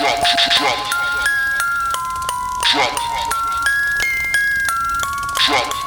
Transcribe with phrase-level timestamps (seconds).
[0.00, 0.16] drop,
[0.56, 0.78] drop,
[2.72, 2.94] drop,
[5.36, 5.80] drop.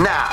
[0.00, 0.27] Now.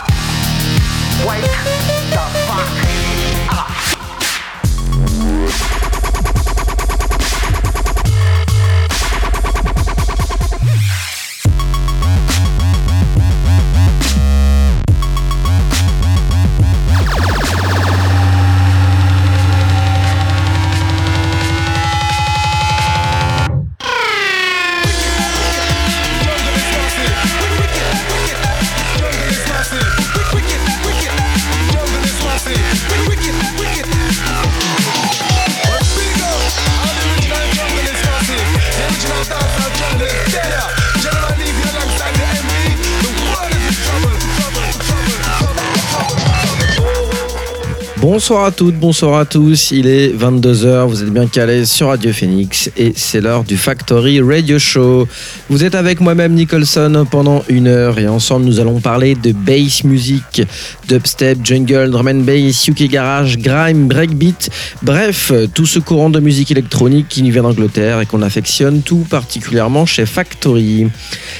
[48.15, 49.71] Bonsoir à toutes, bonsoir à tous.
[49.71, 54.21] Il est 22h, vous êtes bien calés sur Radio Phoenix et c'est l'heure du Factory
[54.21, 55.05] Radio Show.
[55.49, 59.83] Vous êtes avec moi-même Nicholson pendant une heure et ensemble nous allons parler de bass
[59.83, 60.43] music,
[60.87, 64.49] dubstep, jungle, drum and bass, UK garage, grime, breakbeat,
[64.81, 69.05] bref, tout ce courant de musique électronique qui nous vient d'Angleterre et qu'on affectionne tout
[69.09, 70.87] particulièrement chez Factory.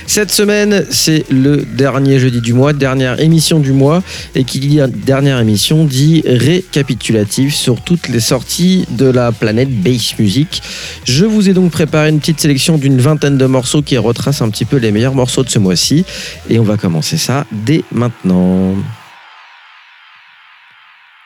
[0.08, 4.04] Cette semaine, c'est le dernier jeudi du mois, dernière émission du mois
[4.36, 6.22] et qui dit dernière émission dit
[6.66, 10.62] récapitulatif sur toutes les sorties de la planète Bass Music.
[11.06, 14.50] Je vous ai donc préparé une petite sélection d'une vingtaine de morceaux qui retrace un
[14.50, 16.06] petit peu les meilleurs morceaux de ce mois-ci
[16.50, 18.76] et on va commencer ça dès maintenant.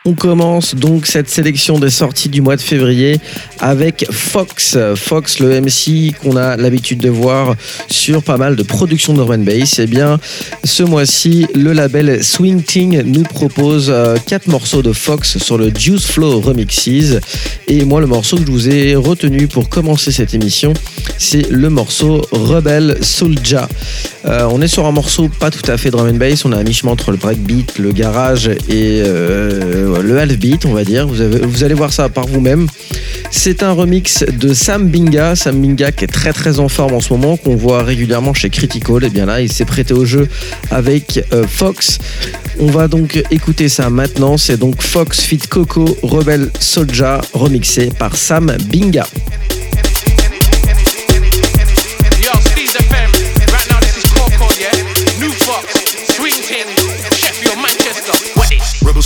[0.05, 3.19] On commence donc cette sélection des sorties du mois de février
[3.59, 4.77] avec Fox.
[4.95, 7.55] Fox, le MC qu'on a l'habitude de voir
[7.89, 9.77] sur pas mal de productions de drum bass.
[9.79, 10.17] Eh bien,
[10.63, 15.69] ce mois-ci, le label Swing Ting nous propose euh, quatre morceaux de Fox sur le
[15.69, 17.19] Juice Flow Remixes.
[17.67, 20.73] Et moi, le morceau que je vous ai retenu pour commencer cette émission,
[21.17, 23.67] c'est le morceau Rebel Soulja.
[24.25, 26.45] Euh, on est sur un morceau pas tout à fait drum and bass.
[26.45, 30.73] On a un mi-chemin entre le breakbeat, le garage et euh, le half beat, on
[30.73, 31.07] va dire.
[31.07, 32.67] Vous, allez voir ça par vous-même.
[33.31, 35.35] C'est un remix de Sam Binga.
[35.35, 38.49] Sam Binga qui est très très en forme en ce moment, qu'on voit régulièrement chez
[38.49, 39.03] Critical.
[39.03, 40.27] Et bien là, il s'est prêté au jeu
[40.71, 41.99] avec euh, Fox.
[42.59, 44.37] On va donc écouter ça maintenant.
[44.37, 49.05] C'est donc Fox Fit Coco Rebel Soja remixé par Sam Binga.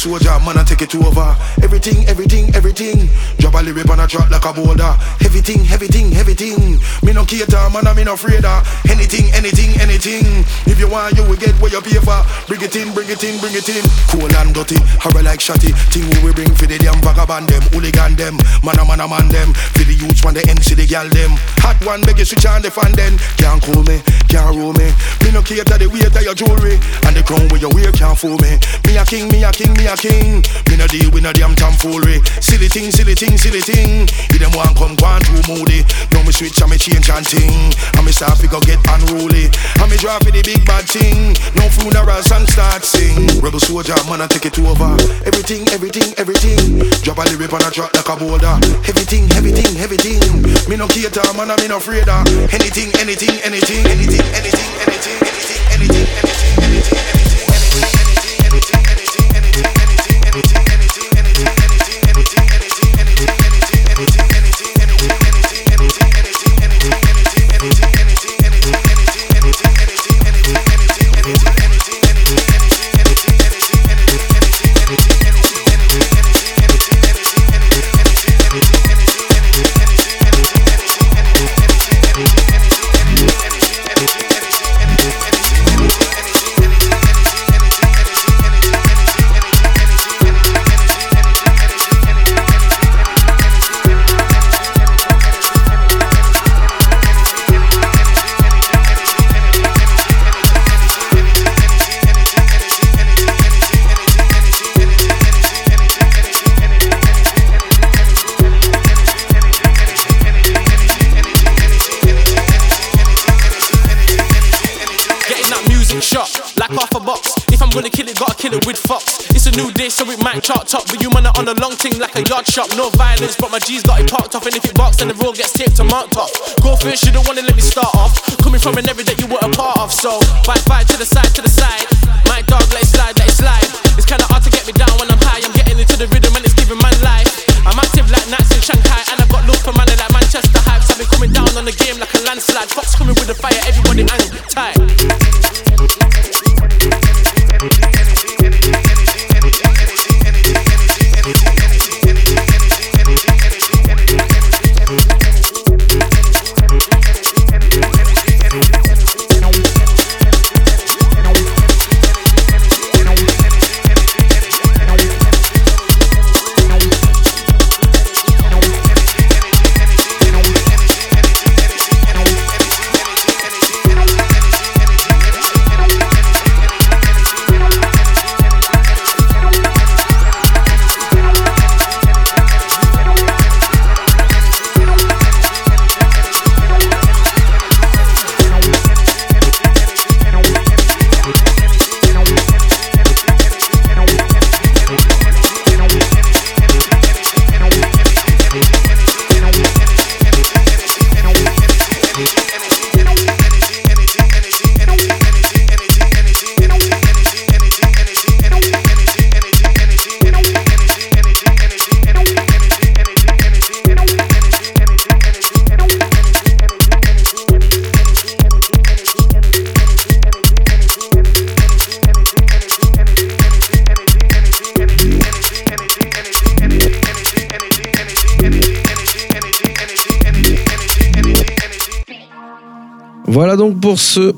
[0.04, 1.32] Soldier, man, I take it over.
[1.64, 3.08] Everything, everything, everything.
[3.40, 4.92] Drop a lyric on a track like a boulder.
[5.24, 6.76] Everything, everything, everything.
[7.08, 10.44] Me no cater, man, I me no afraid of anything, anything, anything.
[10.68, 12.20] If you want, you will get what you pay for.
[12.52, 13.84] Bring it in, bring it in, bring it in.
[14.12, 15.72] Cool and dirty, horror like shotty.
[15.96, 19.32] Thing we bring for the damn vagabond them, hooligan them, man a man a man
[19.32, 19.56] them.
[19.72, 21.32] For the youths when the NC the gal them.
[21.64, 23.16] Hot one, beg you switch on the fan then.
[23.40, 24.92] Can't cool me, can't rule me.
[25.24, 26.76] Me no cater the weight of your jewelry
[27.08, 28.60] and the crown where you wear can't fool me.
[28.84, 30.42] Me a king, me a king, me a a king.
[30.70, 32.22] Me no deal with no damn tomfoolery.
[32.42, 34.10] Silly thing, silly thing, silly thing.
[34.34, 35.86] If them want come go too moody.
[36.12, 37.74] Now me switch and me change and ting.
[37.98, 39.54] And me start fi go get unruly.
[39.78, 41.38] And me drop for the big bad thing.
[41.54, 43.42] No funerals and start sing.
[43.42, 44.98] Rebel soldier, man, I take it over.
[45.30, 46.82] Everything, everything, everything.
[47.06, 48.56] Drop a lyric on a track like a boulder.
[48.90, 50.22] Everything, everything, everything.
[50.70, 54.26] Me no cater, man, I me no afraid of anything, anything, anything, anything,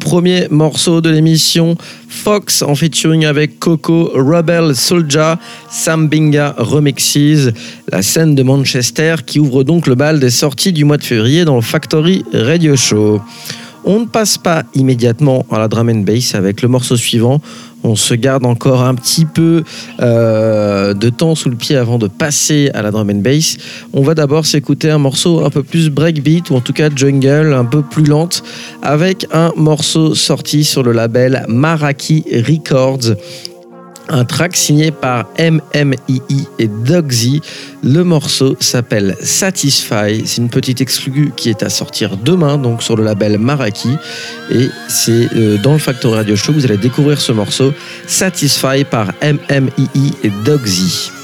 [0.06, 1.76] premier morceau de l'émission
[2.08, 5.34] Fox en featuring avec Coco, Rebel Soldier,
[5.72, 7.50] Sam Binga Remixes,
[7.92, 11.44] la scène de Manchester qui ouvre donc le bal des sorties du mois de février
[11.44, 13.20] dans le Factory Radio Show.
[13.84, 17.42] On ne passe pas immédiatement à la drum and bass avec le morceau suivant.
[17.86, 19.64] On se garde encore un petit peu
[20.02, 23.58] euh, de temps sous le pied avant de passer à la drum and bass.
[23.94, 27.54] On va d'abord s'écouter un morceau un peu plus breakbeat ou en tout cas jungle,
[27.54, 28.44] un peu plus lente,
[28.82, 33.16] avec un morceau sorti sur le label Maraki Records
[34.10, 37.42] un track signé par MMII et Dogsy.
[37.84, 40.26] Le morceau s'appelle Satisfy.
[40.26, 43.96] C'est une petite exclue qui est à sortir demain, donc sur le label Maraki.
[44.52, 47.74] Et c'est euh, dans le Factory Radio Show que vous allez découvrir ce morceau
[48.08, 51.15] Satisfy par MMII et Dogsy.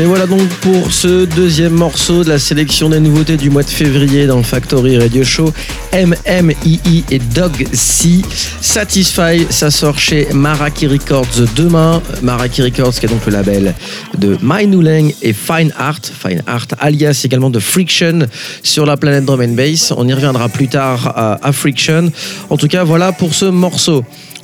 [0.00, 3.68] Et voilà donc pour ce deuxième morceau de la sélection des nouveautés du mois de
[3.68, 5.52] février dans Factory Radio Show.
[5.92, 8.22] MMII et Dog C.
[8.62, 12.00] Satisfy, ça sort chez Maraki Records demain.
[12.22, 13.74] Maraki Records qui est donc le label
[14.16, 16.00] de My New Lang et Fine Art.
[16.02, 18.20] Fine Art alias également de Friction
[18.62, 19.92] sur la planète Drum Bass.
[19.94, 22.10] On y reviendra plus tard à Friction.
[22.48, 24.02] En tout cas, voilà pour ce morceau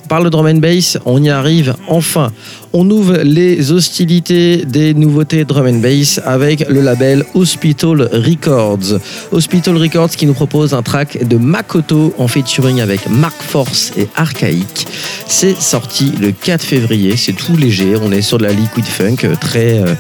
[0.09, 2.33] par le drum and bass, on y arrive enfin.
[2.73, 8.99] On ouvre les hostilités des nouveautés drum and bass avec le label Hospital Records.
[9.33, 14.09] Hospital Records qui nous propose un track de Makoto en featuring avec Mark Force et
[14.17, 14.87] Archaïque.
[15.27, 19.17] C'est sorti le 4 février, c'est tout léger, on est sur de la liquid funk
[19.41, 19.95] très euh,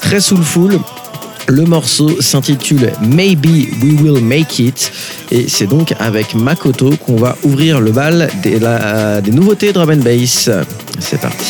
[0.00, 0.78] très soulful.
[1.48, 4.92] Le morceau s'intitule Maybe We Will Make It
[5.30, 9.90] et c'est donc avec Makoto qu'on va ouvrir le bal des, la- des nouveautés drum
[9.90, 10.48] and bass.
[10.98, 11.44] C'est parti.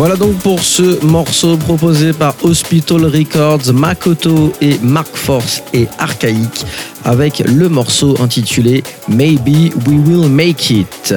[0.00, 6.64] Voilà donc pour ce morceau proposé par Hospital Records, Makoto et Mark Force et Archaïque
[7.04, 11.14] avec le morceau intitulé Maybe We Will Make It.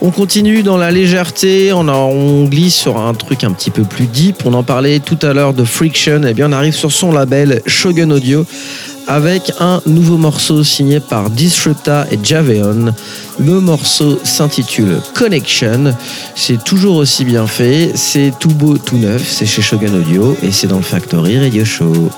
[0.00, 4.06] On continue dans la légèreté, on, on glisse sur un truc un petit peu plus
[4.06, 4.42] deep.
[4.44, 7.62] On en parlait tout à l'heure de Friction, et bien on arrive sur son label
[7.66, 8.44] Shogun Audio
[9.06, 12.94] avec un nouveau morceau signé par Disrupta et Javeon.
[13.38, 15.94] Le morceau s'intitule Connection.
[16.34, 20.52] C'est toujours aussi bien fait, c'est tout beau, tout neuf, c'est chez Shogun Audio et
[20.52, 22.10] c'est dans le Factory Radio Show.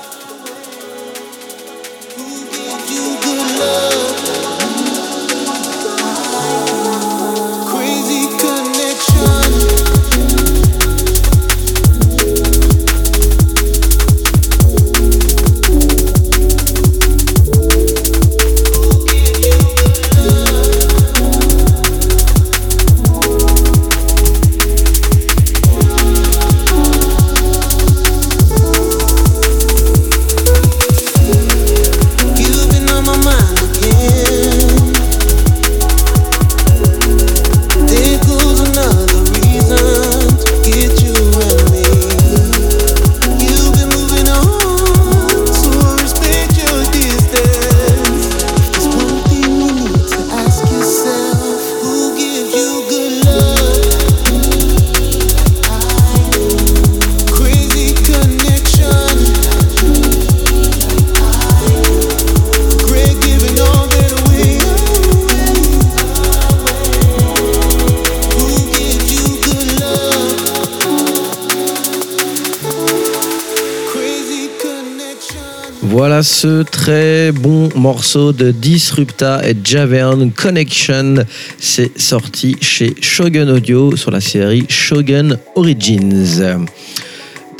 [76.41, 81.15] Ce très bon morceau de Disrupta et Javern Connection.
[81.57, 86.65] C'est sorti chez Shogun Audio sur la série Shogun Origins.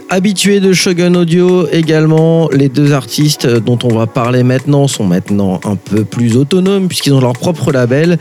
[0.09, 5.59] Habitués de Shogun Audio également, les deux artistes dont on va parler maintenant sont maintenant
[5.65, 8.17] un peu plus autonomes puisqu'ils ont leur propre label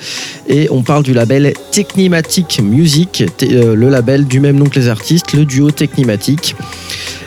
[0.48, 4.88] et on parle du label Technimatic Music, euh, le label du même nom que les
[4.88, 6.56] artistes, le duo Technimatic.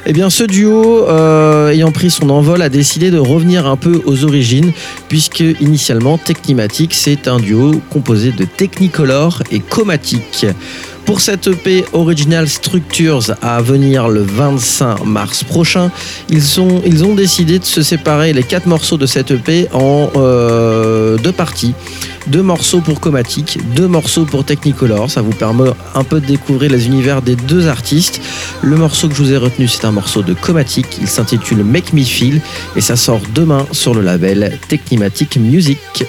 [0.07, 4.01] Eh bien, ce duo, euh, ayant pris son envol, a décidé de revenir un peu
[4.05, 4.71] aux origines,
[5.09, 10.47] puisque initialement, Technimatic, c'est un duo composé de Technicolor et Chromatic.
[11.11, 15.91] Pour cette EP Original Structures à venir le 25 mars prochain,
[16.29, 21.33] ils, ont décidé de se séparer les quatre morceaux de cette EP en euh, deux
[21.33, 21.73] parties.
[22.27, 25.11] Deux morceaux pour Chromatic, deux morceaux pour Technicolor.
[25.11, 28.21] Ça vous permet un peu de découvrir les univers des deux artistes.
[28.61, 30.97] Le morceau que je vous ai retenu, c'est un morceau de Chromatic.
[31.01, 32.39] Il s'intitule Make Me Feel
[32.77, 36.05] et ça sort demain sur le label Technimatic Music.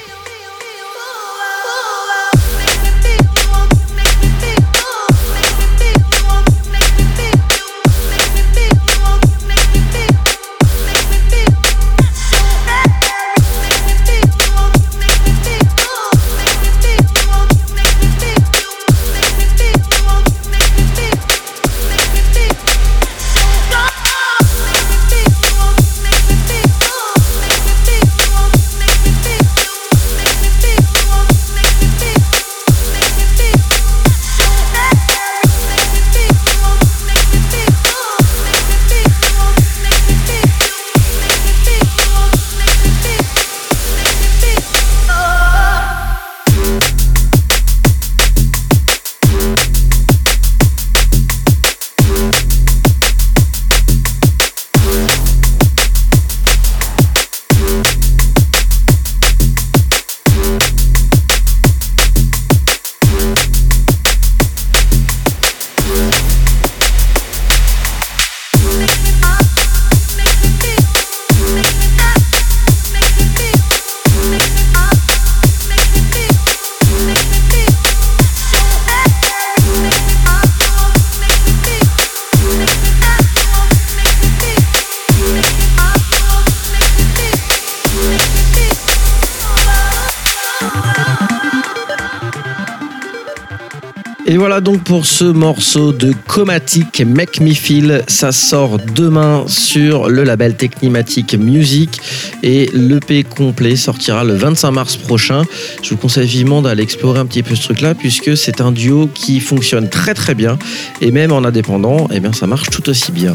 [94.93, 98.05] Pour ce morceau de Chromatic Make Me Feel.
[98.09, 101.99] Ça sort demain sur le label Technimatic Music
[102.43, 105.45] et l'EP complet sortira le 25 mars prochain.
[105.83, 109.09] Je vous conseille vivement d'aller explorer un petit peu ce truc-là puisque c'est un duo
[109.15, 110.59] qui fonctionne très très bien
[111.01, 113.35] et même en indépendant, eh bien ça marche tout aussi bien.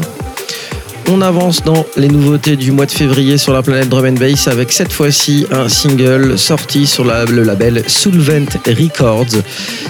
[1.10, 4.46] On avance dans les nouveautés du mois de février sur la planète Drum and Bass
[4.46, 9.42] avec cette fois-ci un single sorti sur le label Solvent Records.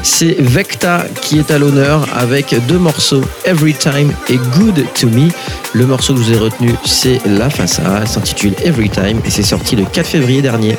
[0.04, 5.28] C'est Vecta qui est à l'honneur avec deux morceaux, Every Time et Good to Me.
[5.72, 9.42] Le morceau que je vous ai retenu, c'est La Façade, s'intitule Every Time et c'est
[9.42, 10.76] sorti le 4 février dernier.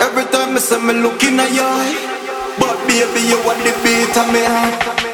[0.00, 2.17] Every time I say me looking at your eye,
[2.88, 5.07] baby you want the beat of me heart.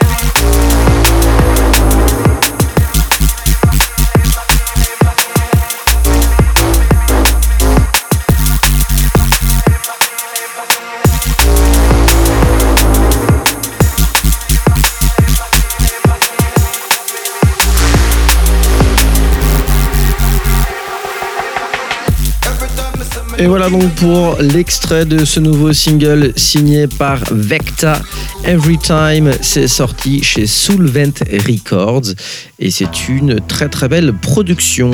[23.44, 28.00] Et voilà donc pour l'extrait de ce nouveau single signé par Vecta.
[28.46, 32.14] Every Time, c'est sorti chez Soulvent Records
[32.58, 34.92] et c'est une très très belle production.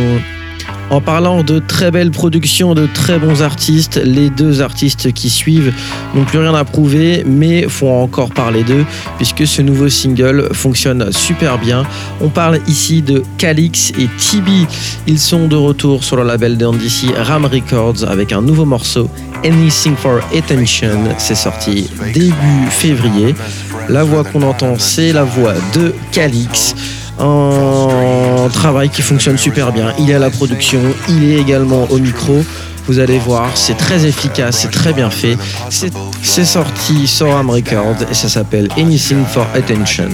[0.91, 5.73] En parlant de très belles productions, de très bons artistes, les deux artistes qui suivent
[6.17, 8.85] n'ont plus rien à prouver, mais font encore parler d'eux,
[9.17, 11.85] puisque ce nouveau single fonctionne super bien.
[12.21, 14.67] On parle ici de Calix et Tibi.
[15.07, 19.09] Ils sont de retour sur le label d'NDC Ram Records avec un nouveau morceau,
[19.45, 20.99] Anything for Attention.
[21.19, 23.37] C'est sorti début février.
[23.89, 26.75] La voix qu'on entend, c'est la voix de Calix
[27.21, 29.93] un travail qui fonctionne super bien.
[29.99, 32.45] Il est à la production, il est également au micro.
[32.87, 35.37] Vous allez voir, c'est très efficace, c'est très bien fait.
[36.23, 40.09] C'est sorti sur Am Records et ça s'appelle Anything for Attention.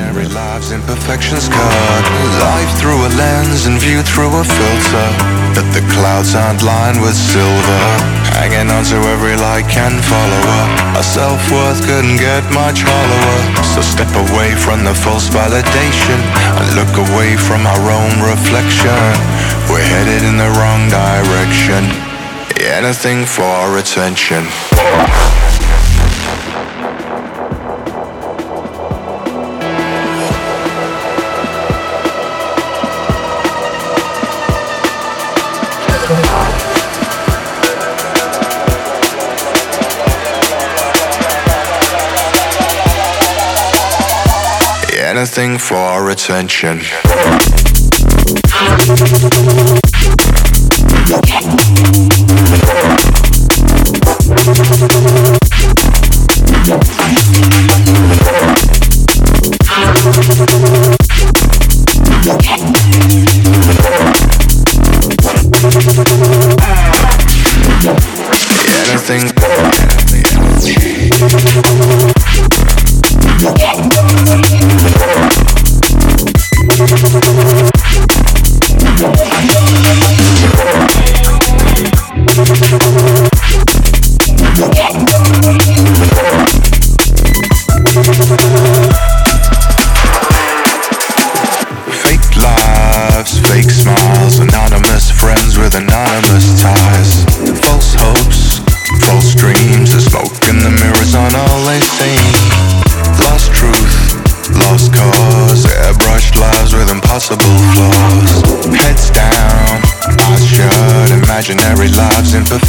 [8.37, 10.62] Hanging on to every like and follower.
[10.94, 13.38] Our self-worth couldn't get much hollower.
[13.72, 16.20] So step away from the false validation
[16.61, 19.11] And look away from our own reflection.
[19.72, 21.83] We're headed in the wrong direction.
[22.61, 25.26] Anything for attention
[45.47, 46.81] anything for attention.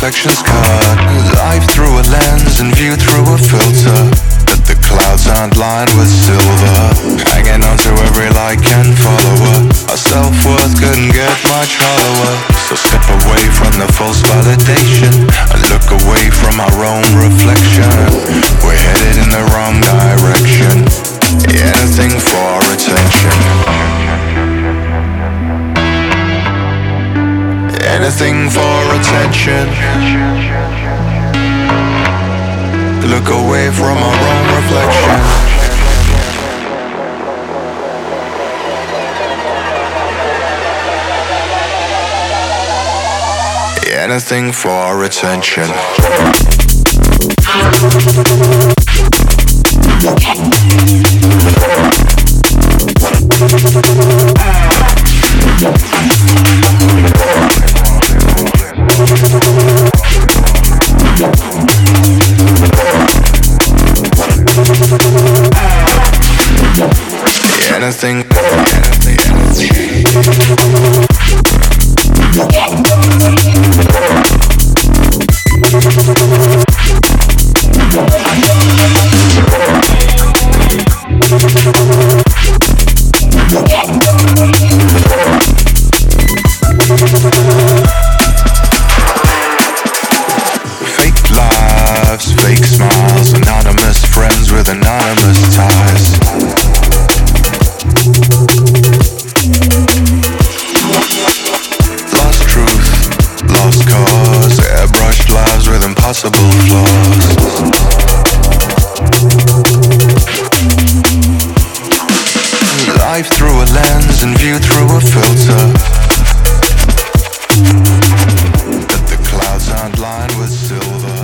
[0.08, 0.98] Imperfections cut.
[1.36, 4.00] Life through a lens and view through a filter.
[4.48, 6.08] But the clouds aren't lined with
[44.30, 46.47] Anything for attention.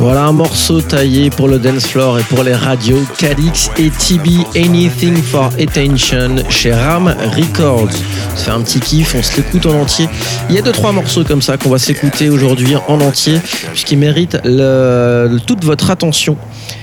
[0.03, 2.99] Voilà un morceau taillé pour le dance floor et pour les radios.
[3.17, 7.93] Cadix et TB Anything for Attention chez Ram Records.
[8.35, 10.09] Ça fait un petit kiff, on se l'écoute en entier.
[10.49, 13.39] Il y a deux trois morceaux comme ça qu'on va s'écouter aujourd'hui en entier
[13.71, 14.41] puisqu'ils méritent
[15.47, 16.35] toute votre attention.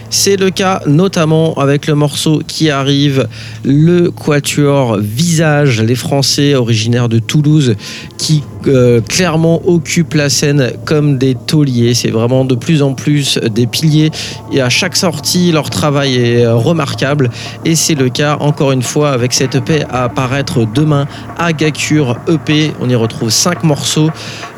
[0.09, 3.28] C'est le cas notamment avec le morceau qui arrive,
[3.64, 7.76] le quatuor Visage, les Français originaires de Toulouse,
[8.16, 11.94] qui euh, clairement occupent la scène comme des tauliers.
[11.94, 14.10] C'est vraiment de plus en plus des piliers
[14.52, 17.30] et à chaque sortie, leur travail est remarquable.
[17.64, 21.06] Et c'est le cas encore une fois avec cette EP à apparaître demain,
[21.38, 22.72] Agacure EP.
[22.80, 24.10] On y retrouve cinq morceaux,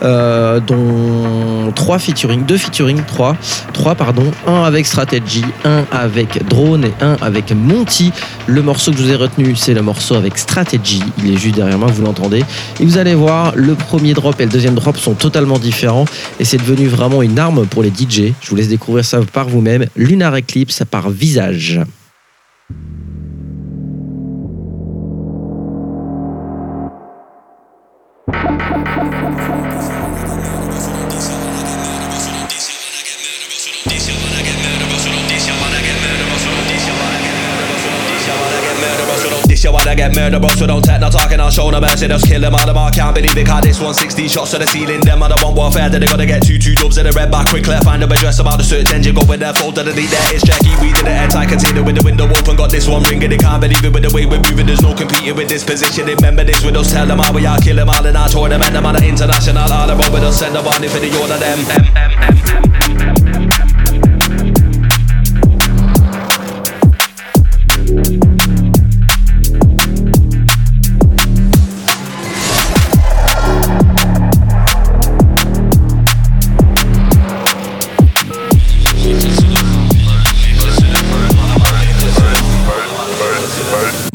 [0.02, 3.36] euh, dont trois featuring, deux featuring, trois,
[3.72, 8.12] trois pardon, un avec Strategy, un avec Drone et un avec Monty.
[8.46, 11.02] Le morceau que je vous ai retenu, c'est le morceau avec Strategy.
[11.22, 12.44] Il est juste derrière moi, vous l'entendez.
[12.80, 16.06] Et vous allez voir le premier drop et le deuxième drop sont totalement différents
[16.40, 18.32] et c'est devenu vraiment une arme pour les DJ.
[18.40, 19.84] Je vous laisse découvrir ça par vous-même.
[19.96, 21.78] Lunar Eclipse par visage.
[40.22, 42.66] Murder, bro, so don't take no talking, I'll show no mercy, just kill them all
[42.66, 45.38] them all, can't believe it, cause this 160 shots to the ceiling, them on the
[45.42, 47.84] one warfare, that they gotta get two, two dubs in the red back, quick, left,
[47.84, 50.70] find them address about the search engine, go with their to delete that, it's Jackie,
[50.78, 53.58] we did the airtight container with the window open, got this one ringing, they can't
[53.58, 56.62] believe it with the way we're moving, there's no competing with this position, remember this
[56.62, 58.94] with us, tell them how we are, kill them all in our tournament, them on
[58.94, 62.10] the international, all about with us, send them on for the order, them, them, them,
[63.50, 63.61] them,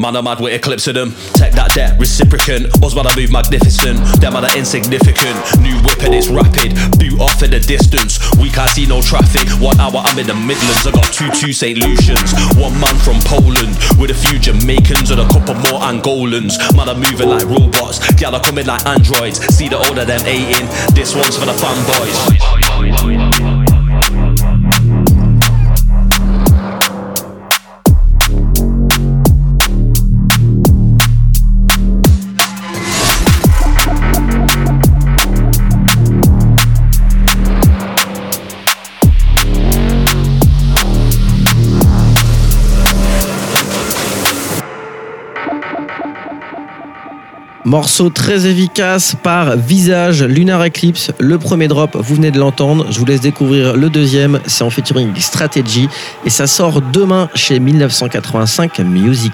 [0.08, 1.12] Man, I'm mad with eclipse of them.
[1.36, 2.72] Take that debt, reciprocant.
[2.80, 4.00] Osman, I move magnificent.
[4.24, 5.36] Them are the insignificant.
[5.60, 6.72] New whip and it's rapid.
[6.96, 8.16] Boot off in the distance.
[8.40, 9.44] We can't see no traffic.
[9.60, 10.88] One hour, I'm in the Midlands.
[10.88, 11.76] I got two, two St.
[11.76, 12.32] Lucians.
[12.56, 13.76] One man from Poland.
[14.00, 16.56] With a few Jamaicans and a couple more Angolans.
[16.72, 18.00] Man, I'm moving like robots.
[18.16, 19.44] Gal are coming like androids.
[19.52, 20.72] See the older them eating.
[20.96, 23.27] This one's for the fanboys.
[47.68, 51.12] Morceau très efficace par Visage Lunar Eclipse.
[51.18, 52.86] Le premier drop, vous venez de l'entendre.
[52.88, 54.40] Je vous laisse découvrir le deuxième.
[54.46, 55.86] C'est en featuring Strategy
[56.24, 59.32] et ça sort demain chez 1985 Music.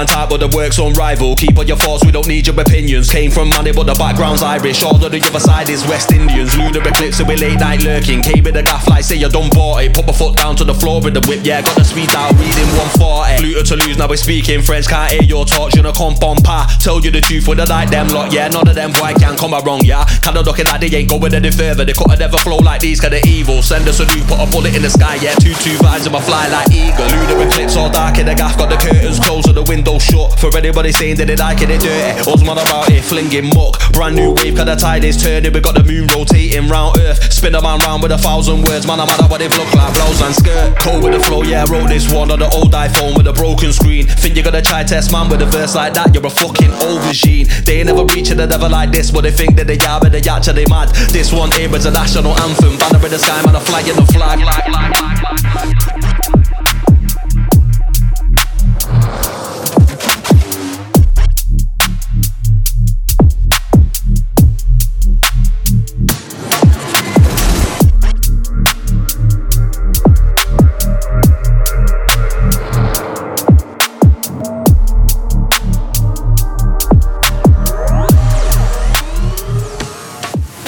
[0.00, 1.38] On top, but the work's unrivaled.
[1.38, 3.10] Keep on your thoughts, we don't need your opinions.
[3.10, 4.84] Came from money, but the background's Irish.
[4.84, 6.56] All of the other side is West Indians.
[6.56, 8.22] Lunar eclipse, so we late night lurking.
[8.22, 9.92] Came with the gaff like say you done bought it.
[9.92, 11.62] Put my foot down to the floor with the whip, yeah.
[11.62, 13.42] Got the speed down, reading 140.
[13.42, 14.86] Fluted to lose, now we're speaking French.
[14.86, 16.70] Can't hear your talk, you know, come on pa.
[16.78, 18.46] Tell you the truth, with the like them lot, yeah.
[18.46, 20.06] None of them boy can come wrong, yeah.
[20.22, 21.84] Kinda looking like they ain't going any further.
[21.84, 23.62] They couldn't ever flow like these, cause they evil.
[23.66, 25.34] Send us a new, put a bullet in the sky, yeah.
[25.42, 27.10] Two, two vibes in my fly like eagle.
[27.18, 30.19] Lunar eclipse, all dark in the gaff, got the curtains closed and the window shut.
[30.40, 32.30] For anybody saying that they like it, they dirty.
[32.30, 33.78] Osman about it, flinging muck.
[33.92, 35.52] Brand new wave, cause the tide is turning.
[35.52, 37.32] We got the moon rotating round Earth.
[37.32, 38.86] Spin a man round with a thousand words.
[38.86, 40.76] Man, I'm mad at what they look like, blouse and skirt.
[40.80, 43.32] Cold with the flow, yeah, I wrote this one on the old iPhone with a
[43.32, 44.06] broken screen.
[44.06, 47.48] Think you gotta try test man with a verse like that, you're a fucking aubergine.
[47.64, 50.12] They ain't never reaching a never like this, but they think that they are, but
[50.12, 50.90] they actually mad.
[51.10, 52.76] This one here is a national anthem.
[52.78, 54.40] Banner in the sky, man, a flag in the flag.
[54.40, 56.09] flag, flag, flag,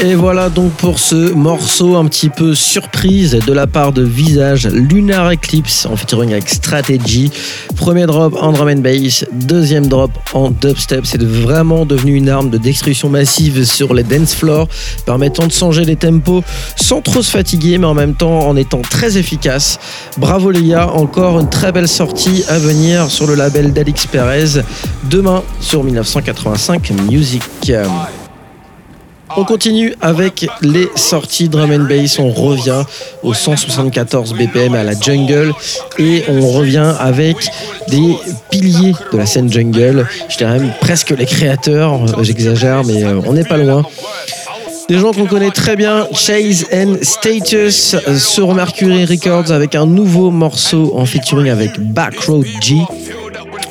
[0.05, 4.67] Et voilà donc pour ce morceau un petit peu surprise de la part de Visage
[4.67, 7.31] Lunar Eclipse en featuring avec Strategy.
[7.77, 11.07] Premier drop en drum and bass, deuxième drop en dubstep.
[11.07, 14.67] C'est vraiment devenu une arme de destruction massive sur les dance floors,
[15.07, 16.43] permettant de changer les tempos
[16.75, 19.79] sans trop se fatiguer, mais en même temps en étant très efficace.
[20.19, 24.63] Bravo les encore une très belle sortie à venir sur le label d'Alix Perez
[25.05, 27.43] demain sur 1985 Music.
[29.37, 32.19] On continue avec les sorties drum and bass.
[32.19, 32.85] On revient
[33.23, 35.53] au 174 BPM à la jungle
[35.99, 37.37] et on revient avec
[37.89, 38.17] des
[38.51, 40.07] piliers de la scène jungle.
[40.29, 42.23] Je dirais même presque les créateurs.
[42.23, 43.85] J'exagère, mais euh, on n'est pas loin.
[44.89, 50.31] Des gens qu'on connaît très bien, Chase and Status sur Mercury Records avec un nouveau
[50.31, 52.77] morceau en featuring avec Backroad G.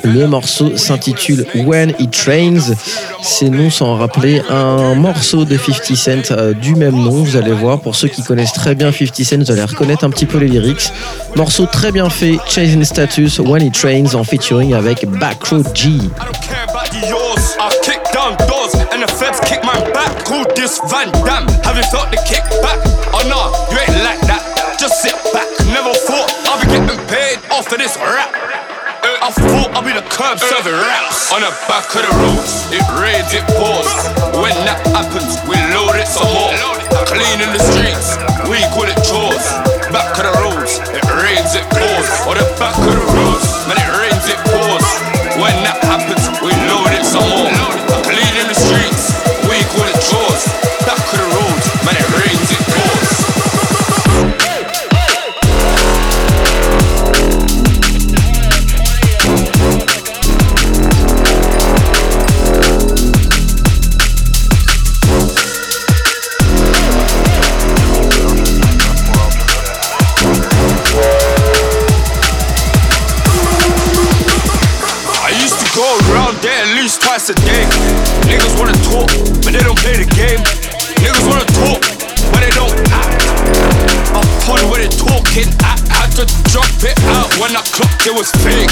[0.04, 2.74] Le morceau s'intitule When It Trains.
[3.22, 7.22] C'est non sans rappeler un morceau de 50 Cent euh, du même nom.
[7.22, 10.10] Vous allez voir, pour ceux qui connaissent très bien 50 Cent, vous allez reconnaître un
[10.10, 10.92] petit peu les lyrics.
[11.36, 15.92] Morceau très bien fait, Chasing Status, When It Trains en featuring avec Backroad G.
[25.84, 26.68] I thought I'll be
[29.30, 32.66] the curb serving raps on the back of the roads.
[32.74, 33.86] It rains, it pours.
[34.34, 36.50] When that happens, we load it some more.
[37.06, 38.18] Cleaning the streets,
[38.50, 39.46] we call it chores.
[39.94, 42.08] Back of the roads, it rains, it pours.
[42.26, 44.86] On the back of the roads, man, it rains, it pours.
[45.38, 46.21] When that happens,
[79.82, 80.38] play the game.
[81.02, 81.82] Niggas wanna talk,
[82.30, 83.18] but they don't act.
[84.14, 85.50] I'm fun with it talking.
[85.58, 88.70] I had to drop it out when I clocked it was fake.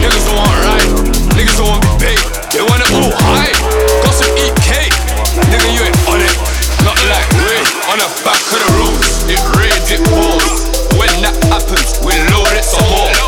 [0.00, 0.90] Niggas don't want ride,
[1.36, 2.22] niggas don't want be paid.
[2.56, 3.52] They want it all high,
[4.00, 4.96] gossip eat cake.
[5.52, 6.36] Nigga, you ain't on it,
[6.88, 7.56] not like we
[7.92, 9.28] on the back of the roads.
[9.28, 10.72] It raids, it pours.
[10.96, 13.25] When that happens, we load it some more.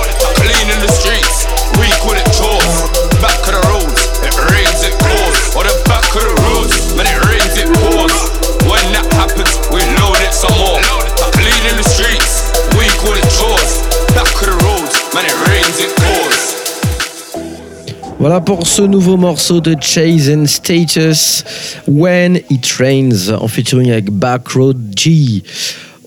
[18.28, 21.42] Voilà pour ce nouveau morceau de Chase and Status,
[21.86, 25.42] When It Rains, en featuring avec Backroad G.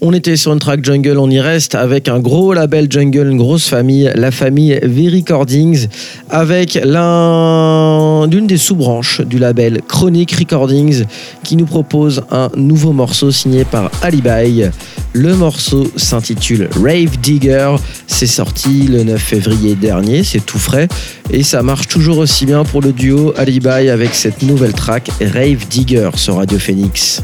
[0.02, 3.39] On était sur une track jungle, on y reste avec un gros label jungle, une
[3.39, 5.88] grosse famille, la famille V-Recordings,
[6.30, 11.06] avec l'un des sous-branches du label Chronic Recordings,
[11.43, 14.70] qui nous propose un nouveau morceau signé par Alibi.
[15.14, 17.76] Le morceau s'intitule Rave Digger.
[18.07, 20.88] C'est sorti le 9 février dernier, c'est tout frais.
[21.30, 25.68] Et ça marche toujours aussi bien pour le duo Alibi avec cette nouvelle track Rave
[25.68, 27.22] Digger sur Radio Phoenix.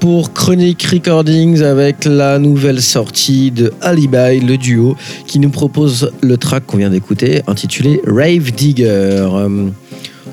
[0.00, 6.36] Pour Chronic Recordings avec la nouvelle sortie de Alibi, le duo, qui nous propose le
[6.36, 9.28] track qu'on vient d'écouter, intitulé Rave Digger.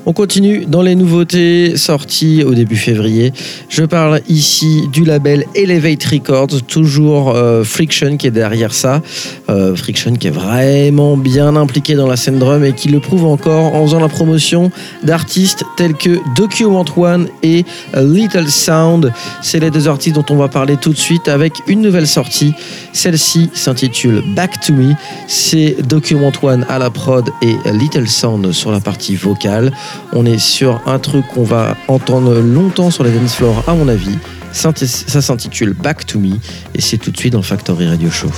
[0.06, 3.32] Euh, On continue dans les nouveautés sorties au début février.
[3.68, 9.02] Je parle ici du label Elevate Records, toujours euh, Friction qui est derrière ça.
[9.48, 13.26] Euh, Friction qui est vraiment bien impliqué dans la scène drum et qui le prouve
[13.26, 14.70] encore en faisant la promotion
[15.02, 19.12] d'artistes tels que Document One et Little Sound.
[19.42, 22.54] C'est les deux artistes dont on va parler tout de suite avec une nouvelle sortie.
[22.92, 24.94] Celle-ci s'intitule Back to Me.
[25.28, 29.72] C'est Document One à la prod et Little Sound sur la partie vocale.
[30.12, 33.88] On est sur un truc qu'on va entendre longtemps sur les dance floors à mon
[33.88, 34.16] avis.
[34.52, 36.36] Ça s'intitule Back to Me
[36.74, 38.30] et c'est tout de suite dans le Factory Radio Show.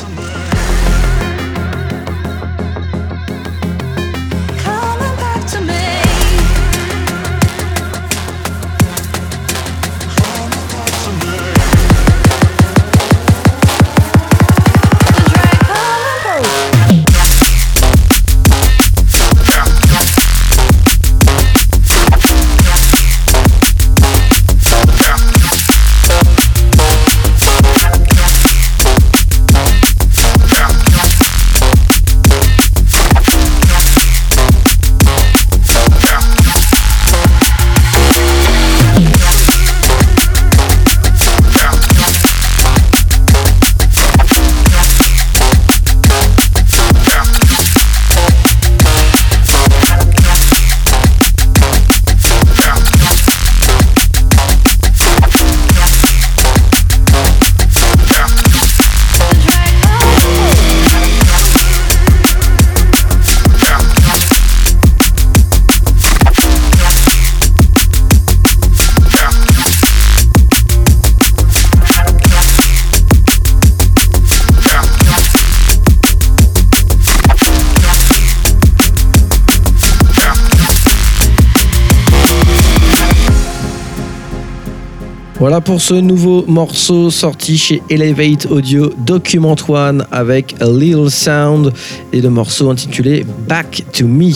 [85.68, 91.74] Pour ce nouveau morceau sorti chez Elevate Audio Document One avec A Little Sound
[92.10, 94.32] et le morceau intitulé Back to Me.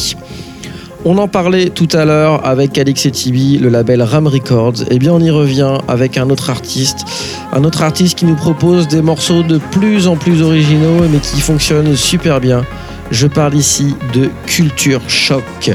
[1.07, 4.85] On en parlait tout à l'heure avec Alix et Tibi, le label Ram Records.
[4.91, 7.07] Et bien on y revient avec un autre artiste,
[7.51, 11.41] un autre artiste qui nous propose des morceaux de plus en plus originaux mais qui
[11.41, 12.63] fonctionnent super bien.
[13.11, 15.71] Je parle ici de Culture Shock.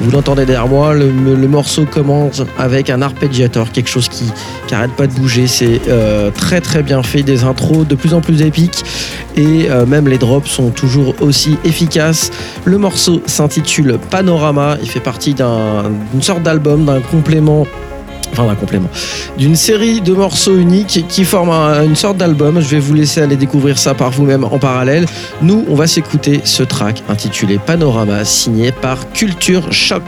[0.00, 1.10] Vous l'entendez derrière moi, le,
[1.48, 4.24] morceau commence avec un arpeggiator, quelque chose qui
[4.70, 5.46] n'arrête pas de bouger.
[5.46, 8.84] C'est euh, très très bien fait, des intros de plus en plus épiques
[9.36, 12.30] et euh, même les drops sont toujours aussi efficaces.
[12.64, 17.66] Le morceau s'intitule Panorama, il fait partie d'un- d'une sorte d'album, d'un complément
[18.32, 18.88] enfin d'un complément,
[19.38, 22.60] d'une série de morceaux uniques qui forment un- une sorte d'album.
[22.60, 25.06] Je vais vous laisser aller découvrir ça par vous-même en parallèle.
[25.42, 30.02] Nous, on va s'écouter ce track intitulé Panorama, signé par Culture Choc.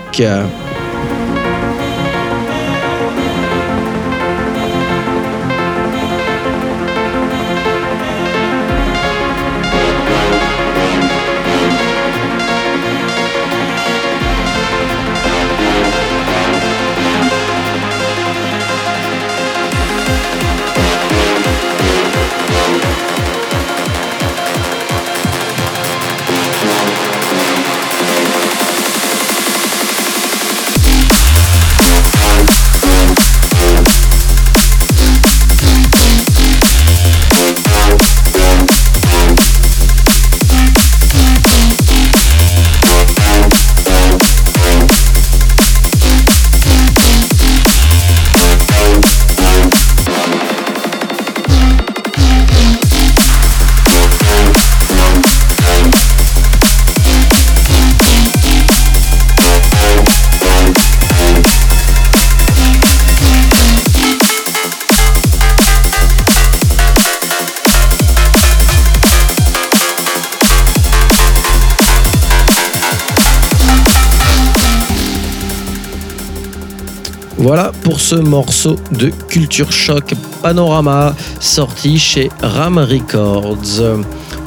[77.38, 84.00] Voilà pour ce morceau de Culture Shock Panorama sorti chez Ram Records.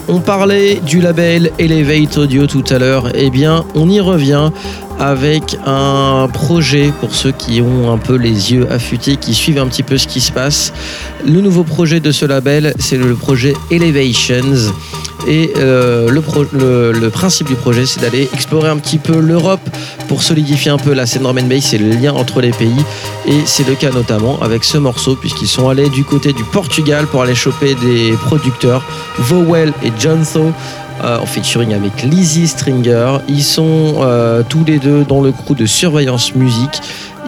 [0.10, 4.52] On parlait du label Elevate Audio tout à l'heure, eh bien on y revient
[5.00, 9.68] avec un projet pour ceux qui ont un peu les yeux affûtés, qui suivent un
[9.68, 10.74] petit peu ce qui se passe.
[11.26, 14.74] Le nouveau projet de ce label, c'est le projet Elevations.
[15.28, 19.62] Et euh, le, principe du projet, c'est d'aller explorer un petit peu l'Europe
[20.08, 22.84] pour solidifier un peu la scène drum and bass le lien entre les pays.
[23.28, 27.08] Et c'est le cas notamment avec ce morceau, puisqu'ils sont allés du côté du Portugal
[27.08, 28.84] pour aller choper des producteurs,
[29.20, 30.52] Vowell et John Thaw.
[31.04, 33.18] euh, en featuring avec Lizzie Stringer.
[33.28, 36.82] Ils sont euh, tous les deux dans le crew de Surveillance Musique.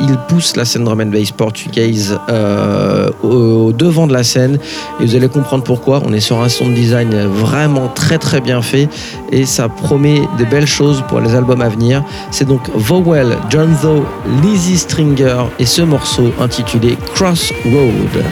[0.05, 4.59] Ils poussent la scène drum and portugaise euh, au, devant de la scène
[4.99, 6.01] et vous allez comprendre pourquoi.
[6.05, 8.89] On est sur un sound design vraiment très très bien fait
[9.31, 12.03] et ça promet de belles choses pour les albums à venir.
[12.31, 14.03] C'est donc Vowell, John Thaw,
[14.43, 18.23] Lizzie Stringer et ce morceau intitulé Crossroad.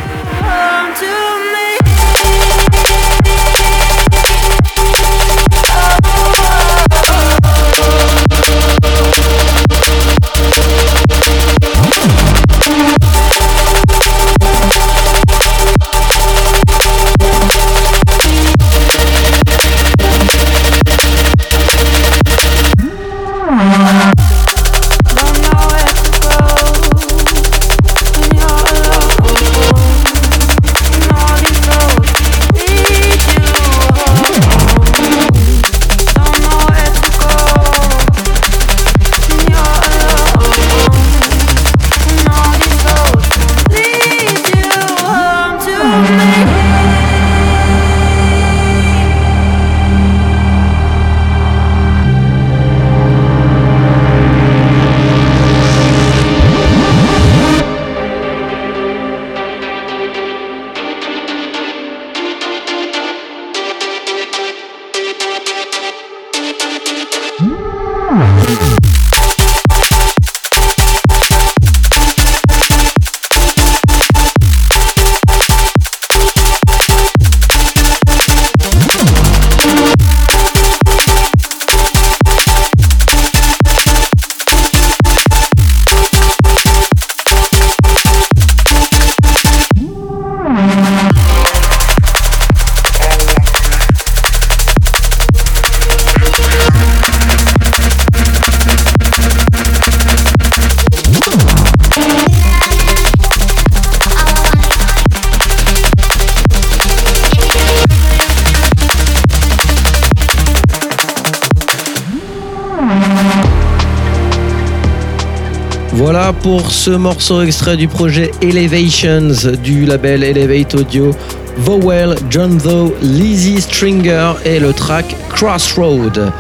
[116.42, 121.12] Pour ce morceau extrait du projet Elevations du label Elevate Audio.
[121.58, 126.32] Vowell, John Thaw, Lizzie Stringer et le track Crossroad.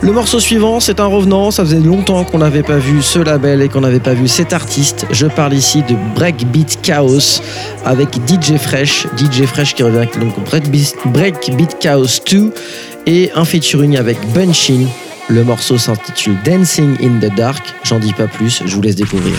[0.00, 1.50] Le morceau suivant, c'est un revenant.
[1.50, 4.52] Ça faisait longtemps qu'on n'avait pas vu ce label et qu'on n'avait pas vu cet
[4.52, 5.06] artiste.
[5.10, 7.40] Je parle ici de Breakbeat Chaos
[7.84, 9.06] avec DJ Fresh.
[9.16, 12.52] DJ Fresh qui revient donc Breakbeat, Breakbeat Chaos 2
[13.06, 14.86] et un featuring avec Bunchin.
[15.28, 17.74] Le morceau s'intitule Dancing in the Dark.
[17.82, 19.34] J'en dis pas plus, je vous laisse découvrir.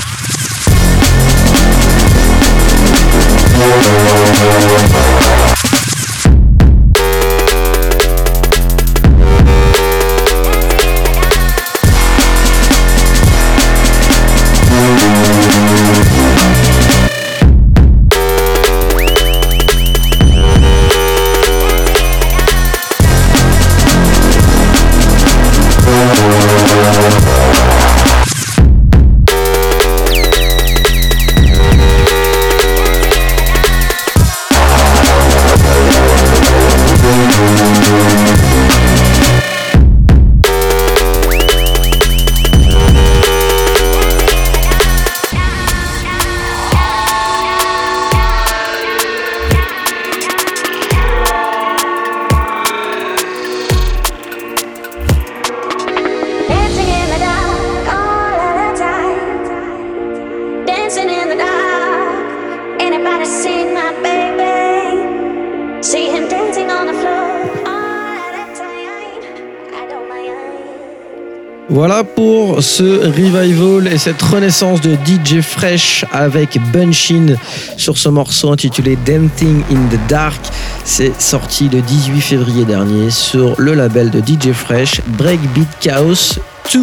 [73.95, 77.37] Et cette renaissance de DJ Fresh avec Bunchin
[77.77, 80.41] sur ce morceau intitulé Dancing in the Dark.
[80.83, 86.39] C'est sorti le 18 février dernier sur le label de DJ Fresh Breakbeat Chaos
[86.73, 86.81] 2.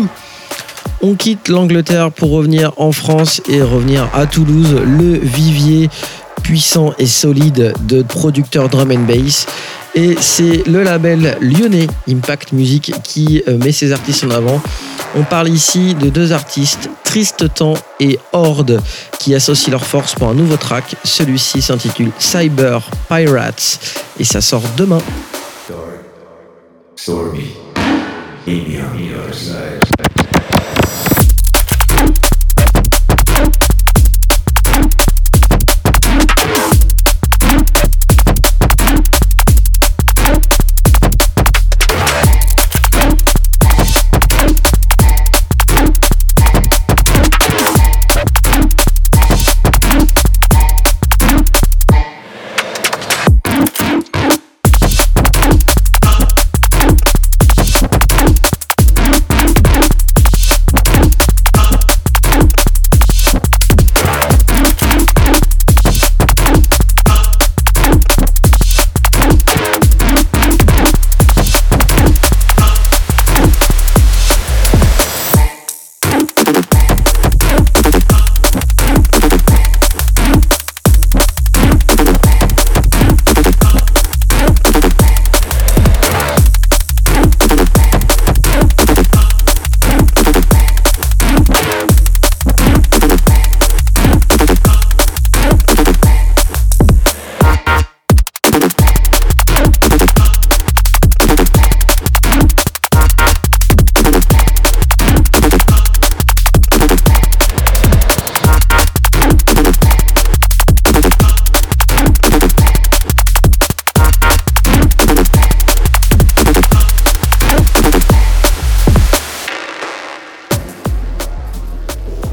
[1.03, 5.91] On quitte l'Angleterre pour revenir en France et revenir à Toulouse, le vivier
[6.43, 9.47] puissant et solide de producteurs drum and bass.
[9.95, 14.63] Et c'est le label lyonnais Impact Music qui euh, met ses artistes en avant.
[15.15, 18.81] On parle ici de deux artistes, Triste Temps et Horde,
[19.19, 20.97] qui associent leurs forces pour un nouveau track.
[21.05, 23.79] Celui-ci s'intitule Cyber Pirates
[24.19, 25.01] et ça sort demain.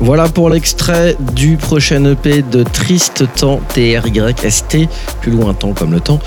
[0.09, 4.89] Voilà pour l'extrait du prochain EP de Triste Temps, T-R-Y-S-T,
[5.21, 6.17] plus loin temps comme le temps.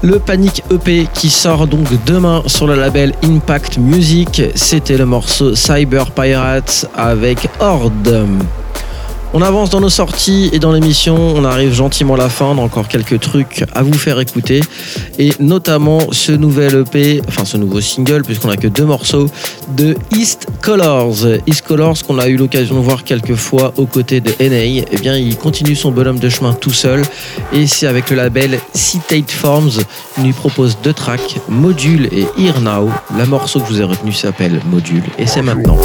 [0.00, 4.42] Le Panic EP qui sort donc demain sur le label Impact Music.
[4.54, 8.28] C'était le morceau Cyber Pirates avec Horde.
[9.34, 12.58] On avance dans nos sorties et dans l'émission, on arrive gentiment à la fin, on
[12.58, 14.60] a encore quelques trucs à vous faire écouter
[15.18, 19.30] et notamment ce nouvel EP, enfin ce nouveau single puisqu'on a que deux morceaux
[19.74, 21.26] de East Colors.
[21.46, 24.96] East Colors qu'on a eu l'occasion de voir quelques fois aux côtés de NA, eh
[25.00, 27.02] bien il continue son bonhomme de chemin tout seul
[27.54, 29.80] et c'est avec le label Citate Forms,
[30.18, 32.90] il nous propose deux tracks, Module et Here Now.
[33.16, 35.78] La morceau que je vous ai retenu s'appelle Module et c'est maintenant.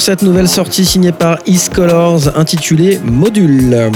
[0.00, 3.90] Cette nouvelle sortie signée par East Colors intitulée Module.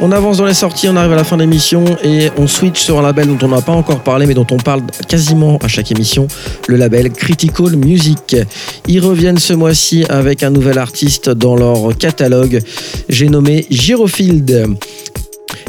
[0.00, 2.80] On avance dans les sorties, on arrive à la fin de l'émission et on switch
[2.80, 5.68] sur un label dont on n'a pas encore parlé mais dont on parle quasiment à
[5.68, 6.26] chaque émission,
[6.68, 8.34] le label Critical Music.
[8.88, 12.62] Ils reviennent ce mois-ci avec un nouvel artiste dans leur catalogue,
[13.10, 14.78] j'ai nommé Girofield.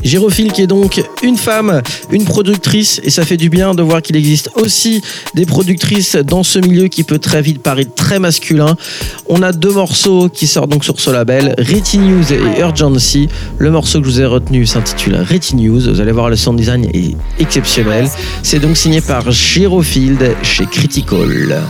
[0.03, 1.81] Girophile qui est donc une femme,
[2.11, 5.01] une productrice et ça fait du bien de voir qu'il existe aussi
[5.35, 8.75] des productrices dans ce milieu qui peut très vite paraître très masculin.
[9.27, 13.29] On a deux morceaux qui sortent donc sur ce label, Retty News et Urgency.
[13.57, 15.81] Le morceau que je vous ai retenu s'intitule Retty News.
[15.91, 18.09] Vous allez voir le sound design est exceptionnel.
[18.43, 21.61] C'est donc signé par Girofield chez Critical.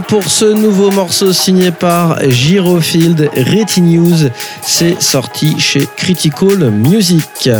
[0.00, 3.30] Pour ce nouveau morceau signé par Girofield,
[3.78, 4.28] News.
[4.62, 7.50] C'est sorti chez Critical Music.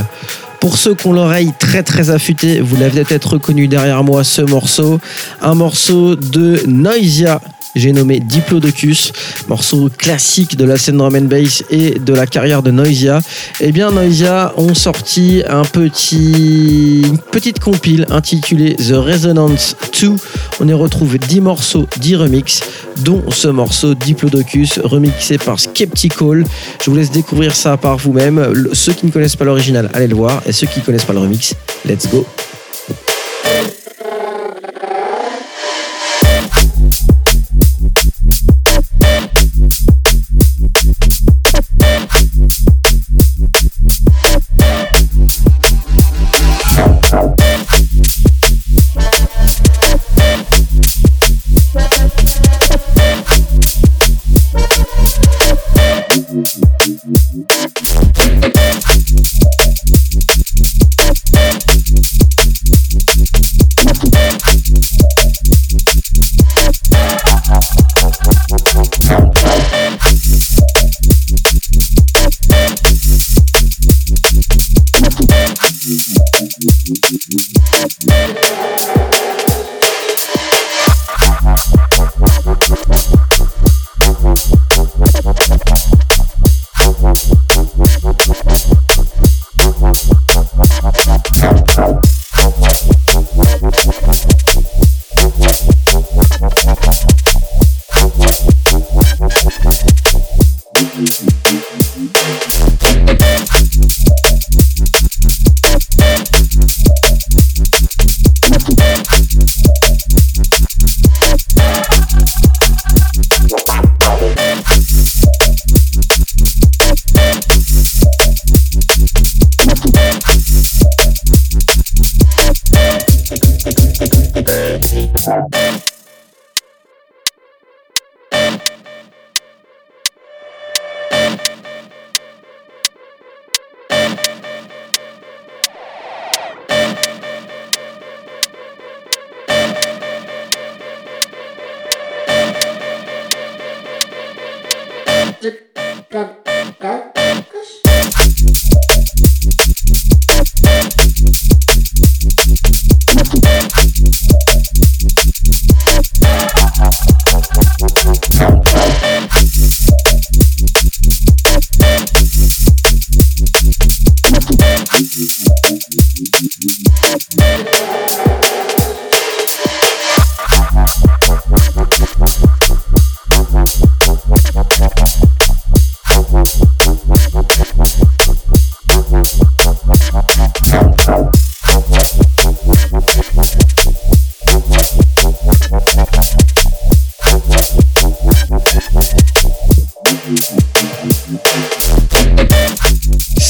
[0.58, 4.42] Pour ceux qui ont l'oreille très très affûtée, vous l'avez peut-être reconnu derrière moi ce
[4.42, 5.00] morceau.
[5.42, 7.40] Un morceau de Noisia
[7.74, 9.12] j'ai nommé Diplodocus,
[9.48, 13.20] morceau classique de la scène drum and bass et de la carrière de Noisia.
[13.60, 20.12] Eh bien, Noisia ont sorti un petit, une petite compile intitulée The Resonance 2.
[20.60, 22.62] On y retrouve 10 morceaux, 10 remixes,
[22.98, 26.44] dont ce morceau Diplodocus, remixé par Skeptical.
[26.82, 28.68] Je vous laisse découvrir ça par vous-même.
[28.72, 30.42] Ceux qui ne connaissent pas l'original, allez le voir.
[30.46, 31.54] Et ceux qui ne connaissent pas le remix,
[31.86, 32.26] let's go.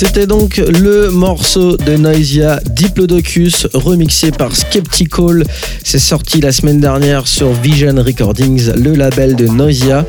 [0.06, 5.44] C'était donc le morceau de Noisia Diplodocus remixé par Skeptical.
[5.82, 10.04] C'est sorti la semaine dernière sur Vision Recordings, le label de Noisia,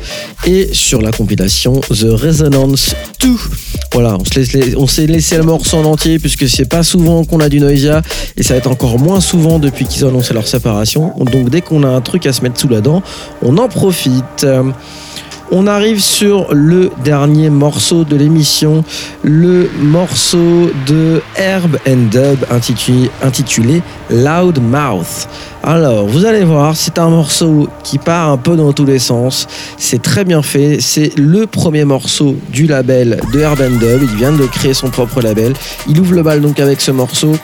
[0.46, 3.30] et sur la compilation The Resonance 2.
[3.94, 4.18] Voilà,
[4.76, 8.02] on s'est laissé le morceau en entier puisque c'est pas souvent qu'on a du Noisia
[8.36, 11.14] et ça va être encore moins souvent depuis qu'ils ont annoncé leur séparation.
[11.20, 13.02] Donc dès qu'on a un truc à se mettre sous la dent,
[13.40, 14.46] on en profite.
[15.52, 18.84] On arrive sur le dernier morceau de l'émission,
[19.22, 22.44] le morceau de Herb and Dub
[23.22, 23.80] intitulé,
[24.10, 25.28] Loud Mouth.
[25.62, 29.46] Alors, vous allez voir, c'est un morceau qui part un peu dans tous les sens.
[29.78, 30.78] C'est très bien fait.
[30.80, 34.02] C'est le premier morceau du label de Herb and Dub.
[34.02, 35.52] Il vient de créer son propre label.
[35.88, 37.36] Il ouvre le bal donc avec ce morceau.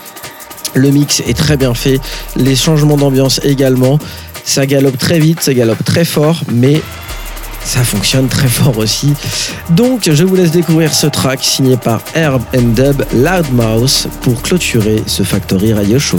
[0.74, 2.00] Le mix est très bien fait.
[2.34, 4.00] Les changements d'ambiance également.
[4.44, 6.82] Ça galope très vite, ça galope très fort, mais
[7.64, 9.14] ça fonctionne très fort aussi.
[9.70, 15.02] Donc je vous laisse découvrir ce track signé par Herb and Dub Loudmouse pour clôturer
[15.06, 16.18] ce Factory Radio Show.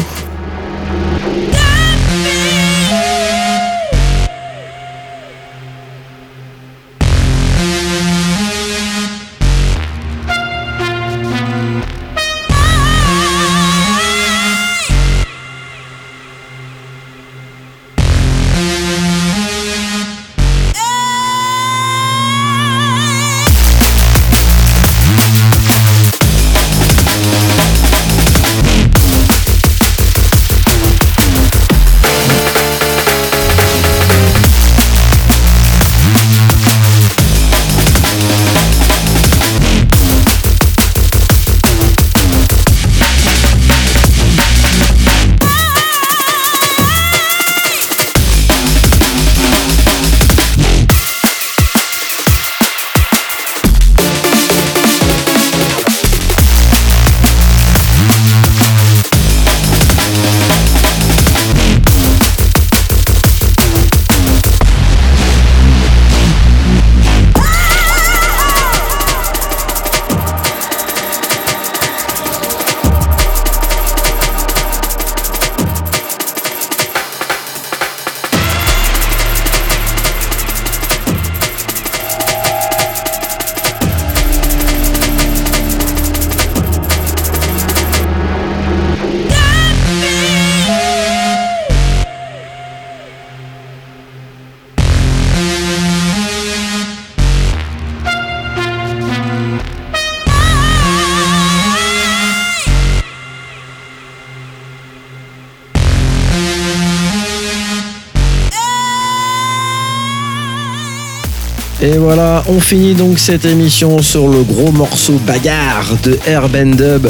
[112.48, 117.08] On finit donc cette émission sur le gros morceau bagarre de Urban Dub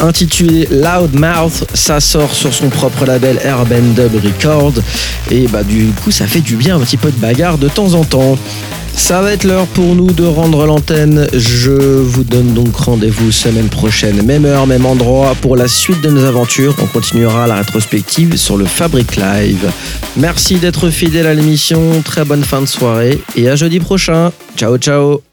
[0.00, 1.64] intitulé Loud Mouth.
[1.74, 4.82] Ça sort sur son propre label Urban Dub Records.
[5.30, 7.94] Et bah du coup, ça fait du bien un petit peu de bagarre de temps
[7.94, 8.36] en temps.
[8.94, 11.26] Ça va être l'heure pour nous de rendre l'antenne.
[11.32, 16.10] Je vous donne donc rendez-vous semaine prochaine, même heure, même endroit, pour la suite de
[16.10, 16.76] nos aventures.
[16.82, 19.70] On continuera la rétrospective sur le Fabric Live.
[20.16, 24.30] Merci d'être fidèle à l'émission, très bonne fin de soirée et à jeudi prochain.
[24.54, 25.31] Ciao ciao